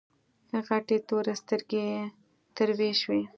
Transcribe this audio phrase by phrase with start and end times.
[0.67, 2.01] غټې تورې سترګې يې
[2.55, 3.21] تروې شوې.